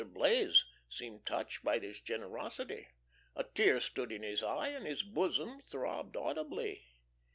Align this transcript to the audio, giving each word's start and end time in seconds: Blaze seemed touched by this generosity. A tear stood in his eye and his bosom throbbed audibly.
Blaze 0.03 0.65
seemed 0.89 1.27
touched 1.27 1.63
by 1.63 1.77
this 1.77 2.01
generosity. 2.01 2.87
A 3.35 3.43
tear 3.43 3.79
stood 3.79 4.11
in 4.11 4.23
his 4.23 4.41
eye 4.41 4.69
and 4.69 4.83
his 4.87 5.03
bosom 5.03 5.61
throbbed 5.69 6.17
audibly. 6.17 6.87